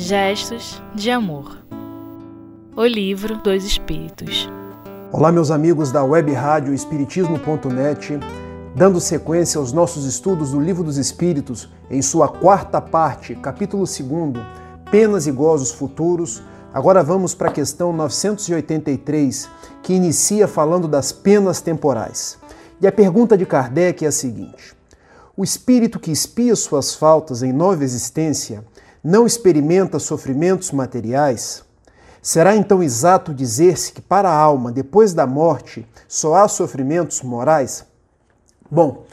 [0.00, 1.58] Gestos de Amor.
[2.76, 4.48] O livro dos Espíritos.
[5.10, 8.20] Olá, meus amigos da web rádio Espiritismo.net,
[8.76, 14.00] dando sequência aos nossos estudos do Livro dos Espíritos, em sua quarta parte, capítulo 2,
[14.88, 16.44] Penas e Gozos Futuros.
[16.72, 19.50] Agora vamos para a questão 983,
[19.82, 22.38] que inicia falando das penas temporais.
[22.80, 24.76] E a pergunta de Kardec é a seguinte:
[25.36, 28.62] O espírito que espia suas faltas em nova existência
[29.02, 31.64] não experimenta sofrimentos materiais?
[32.20, 37.86] Será então exato dizer-se que para a alma, depois da morte, só há sofrimentos morais?
[38.70, 39.04] Bom,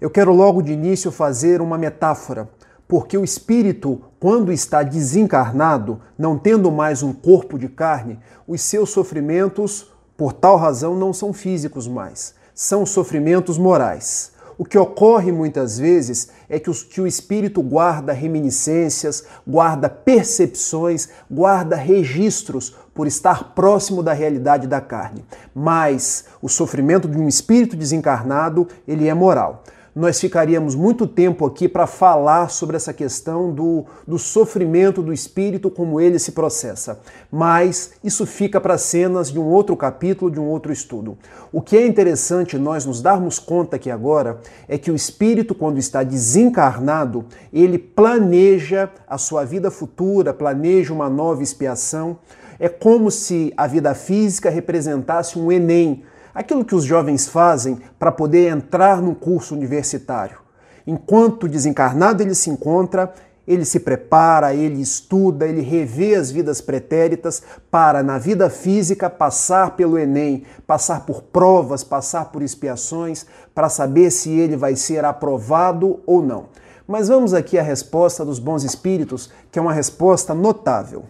[0.00, 2.48] eu quero logo de início fazer uma metáfora,
[2.88, 8.90] porque o espírito, quando está desencarnado, não tendo mais um corpo de carne, os seus
[8.90, 14.32] sofrimentos, por tal razão, não são físicos mais, são sofrimentos morais.
[14.60, 21.08] O que ocorre muitas vezes é que o, que o espírito guarda reminiscências, guarda percepções,
[21.30, 25.24] guarda registros por estar próximo da realidade da carne.
[25.54, 29.64] Mas o sofrimento de um espírito desencarnado, ele é moral
[30.00, 35.70] nós ficaríamos muito tempo aqui para falar sobre essa questão do, do sofrimento do espírito,
[35.70, 37.00] como ele se processa.
[37.30, 41.18] Mas isso fica para cenas de um outro capítulo, de um outro estudo.
[41.52, 45.76] O que é interessante nós nos darmos conta aqui agora é que o espírito, quando
[45.76, 52.18] está desencarnado, ele planeja a sua vida futura, planeja uma nova expiação.
[52.58, 58.12] É como se a vida física representasse um Enem aquilo que os jovens fazem para
[58.12, 60.38] poder entrar no curso universitário.
[60.86, 63.12] Enquanto desencarnado ele se encontra,
[63.46, 69.76] ele se prepara, ele estuda, ele revê as vidas pretéritas para, na vida física, passar
[69.76, 76.00] pelo Enem, passar por provas, passar por expiações, para saber se ele vai ser aprovado
[76.06, 76.46] ou não.
[76.86, 81.04] Mas vamos aqui à resposta dos bons espíritos, que é uma resposta notável.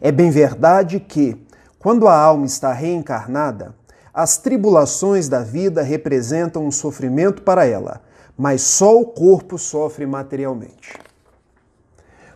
[0.00, 1.36] É bem verdade que,
[1.78, 3.74] quando a alma está reencarnada,
[4.12, 8.02] as tribulações da vida representam um sofrimento para ela,
[8.36, 10.98] mas só o corpo sofre materialmente.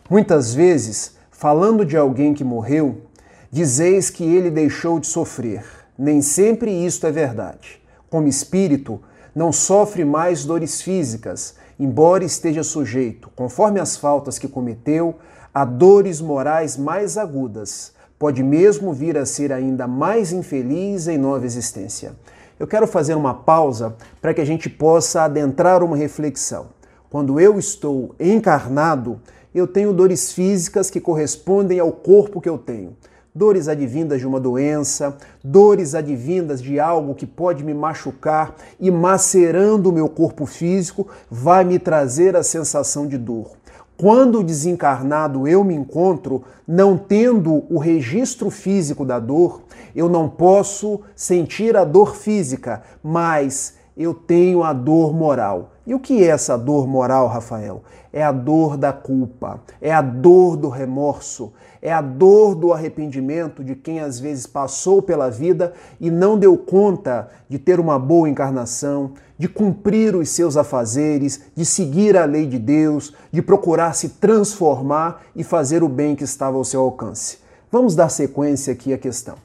[0.08, 3.02] Muitas vezes, falando de alguém que morreu,
[3.50, 5.64] dizeis que ele deixou de sofrer.
[5.98, 7.82] Nem sempre isto é verdade.
[8.08, 9.00] Como espírito,
[9.34, 15.16] não sofre mais dores físicas, embora esteja sujeito, conforme as faltas que cometeu,
[15.52, 21.44] a dores morais mais agudas, pode mesmo vir a ser ainda mais infeliz em nova
[21.44, 22.12] existência.
[22.58, 26.68] Eu quero fazer uma pausa para que a gente possa adentrar uma reflexão.
[27.10, 29.20] Quando eu estou encarnado,
[29.54, 32.96] eu tenho dores físicas que correspondem ao corpo que eu tenho.
[33.34, 39.90] Dores advindas de uma doença, dores advindas de algo que pode me machucar e macerando
[39.90, 43.50] o meu corpo físico vai me trazer a sensação de dor.
[43.98, 49.62] Quando desencarnado eu me encontro, não tendo o registro físico da dor,
[49.94, 55.70] eu não posso sentir a dor física, mas eu tenho a dor moral.
[55.86, 57.82] E o que é essa dor moral, Rafael?
[58.12, 63.64] É a dor da culpa, é a dor do remorso, é a dor do arrependimento
[63.64, 68.28] de quem às vezes passou pela vida e não deu conta de ter uma boa
[68.28, 74.10] encarnação, de cumprir os seus afazeres, de seguir a lei de Deus, de procurar se
[74.10, 77.38] transformar e fazer o bem que estava ao seu alcance.
[77.70, 79.36] Vamos dar sequência aqui à questão.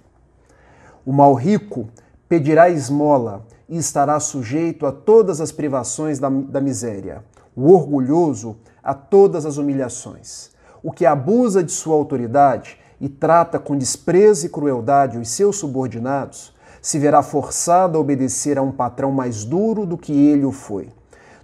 [1.06, 1.88] O mal rico
[2.30, 7.24] pedirá esmola e estará sujeito a todas as privações da, da miséria.
[7.56, 10.52] O orgulhoso a todas as humilhações.
[10.84, 16.54] O que abusa de sua autoridade e trata com desprezo e crueldade os seus subordinados,
[16.82, 20.90] se verá forçado a obedecer a um patrão mais duro do que ele o foi.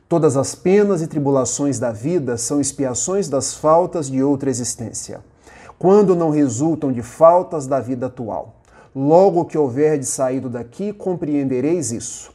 [0.09, 5.19] Todas as penas e tribulações da vida são expiações das faltas de outra existência,
[5.77, 8.55] quando não resultam de faltas da vida atual.
[8.95, 12.31] Logo que houverdes saído daqui, compreendereis isso.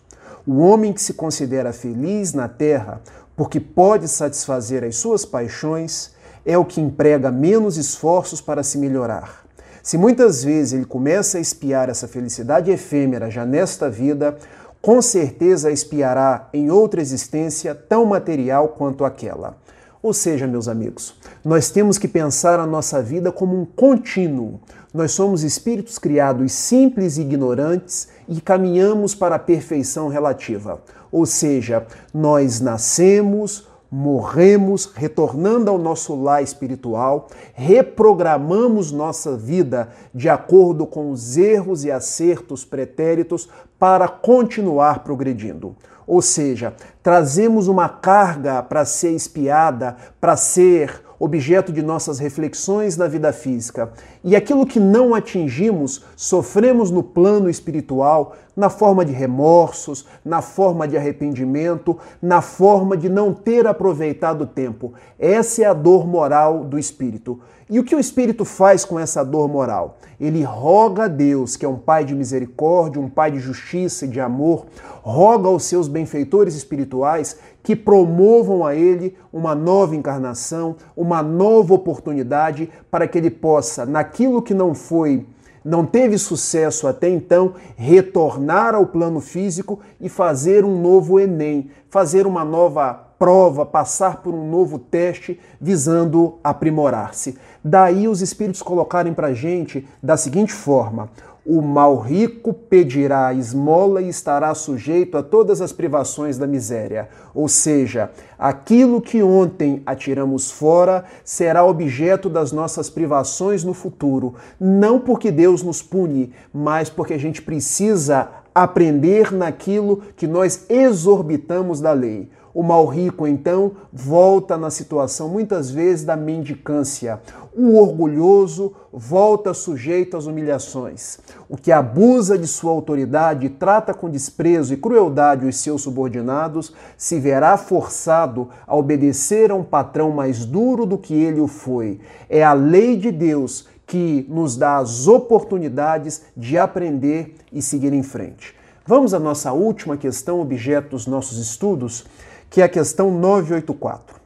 [0.46, 3.00] O homem que se considera feliz na terra,
[3.34, 6.12] porque pode satisfazer as suas paixões,
[6.44, 9.41] é o que emprega menos esforços para se melhorar
[9.82, 14.36] se muitas vezes ele começa a espiar essa felicidade efêmera já nesta vida,
[14.80, 19.56] com certeza espiará em outra existência tão material quanto aquela.
[20.02, 21.14] Ou seja, meus amigos,
[21.44, 24.60] nós temos que pensar a nossa vida como um contínuo.
[24.92, 30.82] Nós somos espíritos criados simples e ignorantes e caminhamos para a perfeição relativa.
[31.12, 40.86] Ou seja, nós nascemos, morremos, retornando ao nosso lar espiritual, reprogramamos nossa vida de acordo
[40.86, 45.76] com os erros e acertos pretéritos para continuar progredindo.
[46.06, 53.06] Ou seja, trazemos uma carga para ser espiada, para ser objeto de nossas reflexões na
[53.06, 53.92] vida física.
[54.24, 60.86] E aquilo que não atingimos, sofremos no plano espiritual, na forma de remorsos, na forma
[60.86, 64.92] de arrependimento, na forma de não ter aproveitado o tempo.
[65.18, 67.40] Essa é a dor moral do espírito.
[67.68, 69.96] E o que o espírito faz com essa dor moral?
[70.20, 74.08] Ele roga a Deus, que é um pai de misericórdia, um pai de justiça e
[74.08, 74.66] de amor,
[75.02, 82.68] roga aos seus benfeitores espirituais que promovam a ele uma nova encarnação, uma nova oportunidade
[82.90, 85.26] para que ele possa, naquilo que não foi
[85.64, 92.26] não teve sucesso até então, retornar ao plano físico e fazer um novo Enem, fazer
[92.26, 97.38] uma nova prova, passar por um novo teste visando aprimorar-se.
[97.62, 101.08] Daí os espíritos colocarem para a gente da seguinte forma:
[101.46, 107.08] o mal rico pedirá esmola e estará sujeito a todas as privações da miséria.
[107.32, 114.34] Ou seja, aquilo que ontem atiramos fora será objeto das nossas privações no futuro.
[114.58, 121.80] Não porque Deus nos pune, mas porque a gente precisa aprender naquilo que nós exorbitamos
[121.80, 122.28] da lei.
[122.54, 127.20] O mal rico, então, volta na situação muitas vezes da mendicância.
[127.54, 131.18] O orgulhoso volta sujeito às humilhações.
[131.48, 136.74] O que abusa de sua autoridade e trata com desprezo e crueldade os seus subordinados
[136.96, 142.00] se verá forçado a obedecer a um patrão mais duro do que ele o foi.
[142.28, 148.02] É a lei de Deus que nos dá as oportunidades de aprender e seguir em
[148.02, 148.54] frente.
[148.86, 152.04] Vamos à nossa última questão, objeto dos nossos estudos,
[152.52, 154.20] que é a questão 984.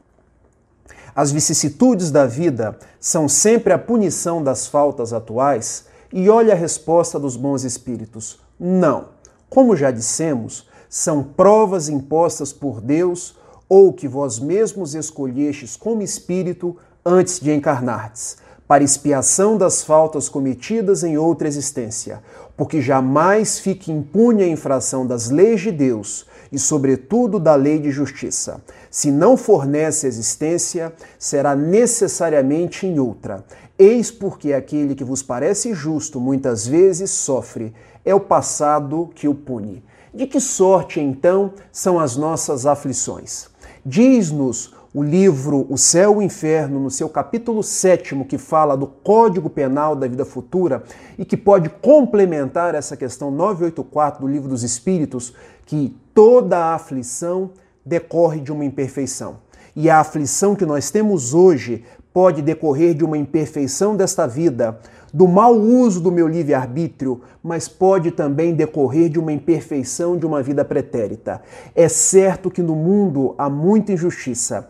[1.15, 5.87] As vicissitudes da vida são sempre a punição das faltas atuais?
[6.13, 9.17] E olha a resposta dos bons espíritos: não.
[9.49, 13.37] Como já dissemos, são provas impostas por Deus
[13.69, 21.05] ou que vós mesmos escolhestes como espírito antes de encarnardes, para expiação das faltas cometidas
[21.05, 22.21] em outra existência,
[22.57, 27.91] porque jamais fique impune a infração das leis de Deus e, sobretudo, da lei de
[27.91, 28.63] justiça.
[28.91, 33.45] Se não fornece existência, será necessariamente em outra.
[33.79, 37.75] Eis porque aquele que vos parece justo muitas vezes sofre.
[38.05, 39.85] É o passado que o pune.
[40.15, 43.49] De que sorte, então, são as nossas aflições?
[43.85, 48.87] Diz-nos o livro O Céu e o Inferno, no seu capítulo 7, que fala do
[48.87, 50.85] Código Penal da Vida Futura
[51.19, 55.35] e que pode complementar essa questão 984 do Livro dos Espíritos,
[55.67, 57.51] que toda aflição
[57.85, 59.37] decorre de uma imperfeição.
[59.77, 61.85] E a aflição que nós temos hoje
[62.17, 64.81] pode decorrer de uma imperfeição desta vida,
[65.13, 70.43] do mau uso do meu livre-arbítrio, mas pode também decorrer de uma imperfeição de uma
[70.43, 71.43] vida pretérita.
[71.75, 74.67] É certo que no mundo há muita injustiça,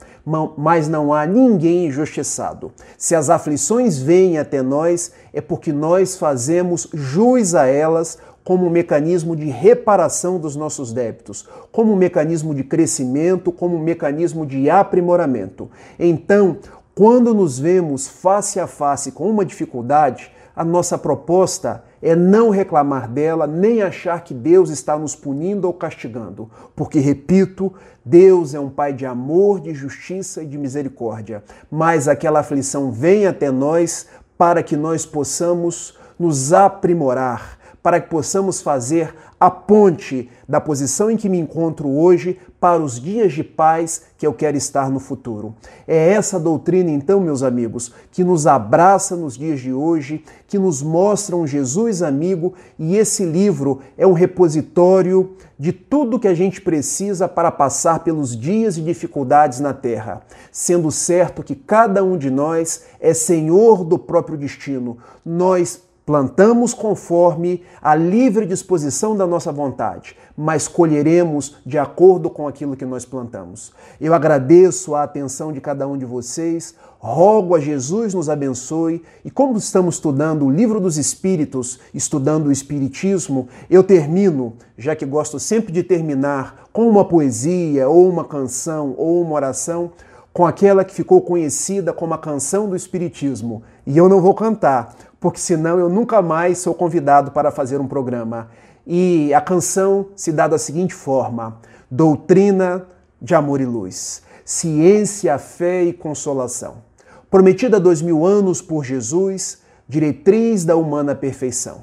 [0.56, 2.72] mas não há ninguém injustiçado.
[2.98, 8.70] Se as aflições vêm até nós, é porque nós fazemos jus a elas como um
[8.70, 14.68] mecanismo de reparação dos nossos débitos, como um mecanismo de crescimento, como um mecanismo de
[14.68, 15.70] aprimoramento.
[15.98, 16.58] Então,
[16.94, 23.08] quando nos vemos face a face com uma dificuldade, a nossa proposta é não reclamar
[23.08, 27.72] dela, nem achar que Deus está nos punindo ou castigando, porque, repito,
[28.04, 33.26] Deus é um Pai de amor, de justiça e de misericórdia, mas aquela aflição vem
[33.26, 40.60] até nós para que nós possamos nos aprimorar, para que possamos fazer a ponte da
[40.60, 44.90] posição em que me encontro hoje para os dias de paz que eu quero estar
[44.90, 45.54] no futuro.
[45.86, 50.82] É essa doutrina, então, meus amigos, que nos abraça nos dias de hoje, que nos
[50.82, 56.60] mostra um Jesus amigo, e esse livro é um repositório de tudo que a gente
[56.60, 62.30] precisa para passar pelos dias de dificuldades na terra, sendo certo que cada um de
[62.30, 64.98] nós é senhor do próprio destino.
[65.24, 72.76] Nós Plantamos conforme a livre disposição da nossa vontade, mas colheremos de acordo com aquilo
[72.76, 73.72] que nós plantamos.
[74.00, 79.32] Eu agradeço a atenção de cada um de vocês, rogo a Jesus nos abençoe e,
[79.32, 85.40] como estamos estudando o Livro dos Espíritos, estudando o Espiritismo, eu termino, já que gosto
[85.40, 89.90] sempre de terminar com uma poesia, ou uma canção, ou uma oração,
[90.36, 93.62] com aquela que ficou conhecida como a canção do Espiritismo.
[93.86, 97.88] E eu não vou cantar porque senão eu nunca mais sou convidado para fazer um
[97.88, 98.50] programa.
[98.86, 101.56] E a canção se dá da seguinte forma:
[101.90, 102.86] Doutrina
[103.18, 106.82] de amor e luz, ciência, fé e consolação.
[107.30, 111.78] Prometida dois mil anos por Jesus, diretriz da humana perfeição.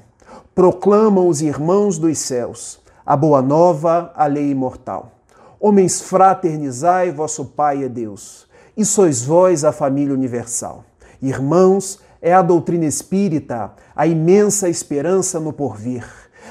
[0.54, 5.10] Proclamam os irmãos dos céus a boa nova, a lei imortal.
[5.58, 8.43] Homens fraternizai, vosso Pai é Deus
[8.76, 10.84] e sois vós a família universal.
[11.20, 16.04] Irmãos, é a doutrina espírita, a imensa esperança no porvir.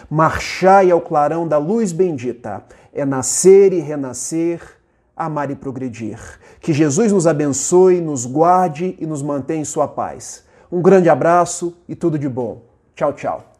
[0.10, 2.64] Marchai ao clarão da luz bendita,
[2.94, 4.62] é nascer e renascer,
[5.16, 6.20] amar e progredir.
[6.60, 10.44] Que Jesus nos abençoe, nos guarde e nos mantenha em sua paz.
[10.72, 12.62] Um grande abraço e tudo de bom.
[12.96, 13.53] Tchau, tchau.